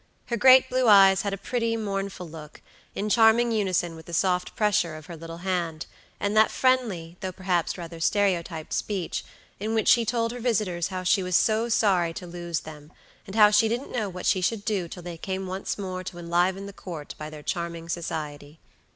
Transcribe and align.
Her 0.29 0.35
great 0.35 0.67
blue 0.67 0.87
eyes 0.87 1.21
had 1.21 1.31
a 1.31 1.37
pretty, 1.37 1.77
mournful 1.77 2.27
look, 2.27 2.63
in 2.95 3.07
charming 3.07 3.51
unison 3.51 3.95
with 3.95 4.07
the 4.07 4.15
soft 4.15 4.55
pressure 4.55 4.95
of 4.95 5.05
her 5.05 5.15
little 5.15 5.37
hand, 5.45 5.85
and 6.19 6.35
that 6.35 6.49
friendly, 6.49 7.17
though 7.19 7.31
perhaps 7.31 7.77
rather 7.77 7.99
stereotyped 7.99 8.73
speech, 8.73 9.23
in 9.59 9.75
which 9.75 9.87
she 9.87 10.03
told 10.03 10.31
her 10.31 10.39
visitors 10.39 10.87
how 10.87 11.03
she 11.03 11.21
was 11.21 11.35
so 11.35 11.69
sorry 11.69 12.13
to 12.13 12.25
lose 12.25 12.61
them, 12.61 12.91
and 13.27 13.35
how 13.35 13.51
she 13.51 13.67
didn't 13.67 13.91
know 13.91 14.09
what 14.09 14.25
she 14.25 14.41
should 14.41 14.65
do 14.65 14.87
till 14.87 15.03
they 15.03 15.17
came 15.19 15.45
once 15.45 15.77
more 15.77 16.03
to 16.03 16.17
enliven 16.17 16.65
the 16.65 16.73
court 16.73 17.13
by 17.19 17.29
their 17.29 17.43
charming 17.43 17.87
society. 17.87 18.59